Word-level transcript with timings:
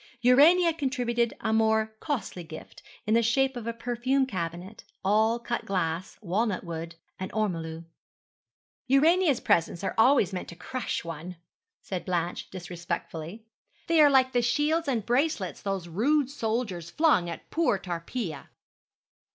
Urania 0.21 0.73
contributed 0.73 1.35
a 1.41 1.53
more 1.53 1.95
costly 1.99 2.43
gift, 2.43 2.81
in 3.05 3.13
the 3.13 3.21
shape 3.21 3.55
of 3.55 3.67
a 3.67 3.71
perfume 3.71 4.25
cabinet, 4.25 4.83
all 5.05 5.37
cut 5.37 5.63
glass, 5.63 6.17
walnut 6.23 6.63
wood, 6.63 6.95
and 7.19 7.31
ormolu. 7.33 7.85
'Urania's 8.89 9.39
presents 9.39 9.83
are 9.83 9.93
always 9.99 10.33
meant 10.33 10.47
to 10.49 10.55
crush 10.55 11.03
one,' 11.05 11.35
said 11.83 12.03
Blanche 12.03 12.49
disrespectfully; 12.49 13.45
'they 13.85 14.01
are 14.01 14.09
like 14.09 14.31
the 14.31 14.41
shields 14.41 14.87
and 14.87 15.05
bracelets 15.05 15.61
those 15.61 15.87
rude 15.87 16.31
soldiers 16.31 16.89
flung 16.89 17.29
at 17.29 17.51
poor 17.51 17.77
Tarpeia.' 17.77 18.49